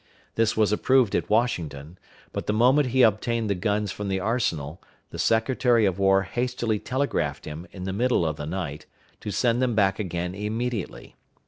This 0.33 0.57
was 0.57 0.71
approved 0.71 1.13
at 1.15 1.29
Washington; 1.29 1.99
but 2.33 2.47
the 2.47 2.53
moment 2.53 2.87
he 2.87 3.03
obtained 3.03 3.51
the 3.51 3.53
guns 3.53 3.91
from 3.91 4.07
the 4.07 4.19
arsenal, 4.19 4.81
the 5.11 5.19
Secretary 5.19 5.85
of 5.85 5.99
War 5.99 6.23
hastily 6.23 6.79
telegraphed 6.79 7.45
him, 7.45 7.67
in 7.71 7.83
the 7.83 7.93
middle 7.93 8.25
of 8.25 8.35
the 8.35 8.47
night, 8.47 8.87
to 9.19 9.29
send 9.29 9.61
them 9.61 9.75
back 9.75 9.99
again 9.99 10.33
immediately. 10.33 11.17